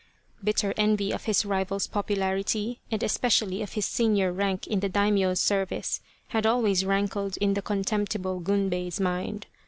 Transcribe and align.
Bitter 0.43 0.73
envy 0.77 1.11
of 1.11 1.25
his 1.25 1.45
rival's 1.45 1.85
popularity, 1.85 2.81
and 2.89 3.03
especially 3.03 3.61
of 3.61 3.73
his 3.73 3.85
senior 3.85 4.33
rank 4.33 4.65
in 4.65 4.79
the 4.79 4.89
Daimio's 4.89 5.39
service, 5.39 6.01
had 6.29 6.43
always 6.47 6.83
rankled 6.83 7.37
in 7.37 7.53
the 7.53 7.61
contemptible 7.61 8.39
Gunbei's 8.41 8.99
mind. 8.99 9.45